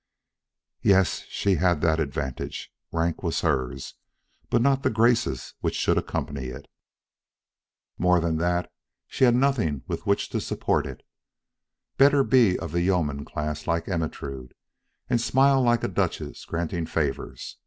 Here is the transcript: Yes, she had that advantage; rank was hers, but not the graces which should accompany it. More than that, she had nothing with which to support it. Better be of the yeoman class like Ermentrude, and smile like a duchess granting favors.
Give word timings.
Yes, 0.81 1.25
she 1.29 1.57
had 1.57 1.81
that 1.81 1.99
advantage; 1.99 2.73
rank 2.91 3.21
was 3.21 3.41
hers, 3.41 3.93
but 4.49 4.59
not 4.59 4.81
the 4.81 4.89
graces 4.89 5.53
which 5.59 5.75
should 5.75 5.95
accompany 5.99 6.45
it. 6.45 6.65
More 7.99 8.19
than 8.19 8.37
that, 8.37 8.71
she 9.05 9.25
had 9.25 9.35
nothing 9.35 9.83
with 9.87 10.07
which 10.07 10.29
to 10.29 10.41
support 10.41 10.87
it. 10.87 11.05
Better 11.97 12.23
be 12.23 12.57
of 12.57 12.71
the 12.71 12.81
yeoman 12.81 13.25
class 13.25 13.67
like 13.67 13.87
Ermentrude, 13.87 14.55
and 15.07 15.21
smile 15.21 15.61
like 15.61 15.83
a 15.83 15.87
duchess 15.87 16.45
granting 16.45 16.87
favors. 16.87 17.59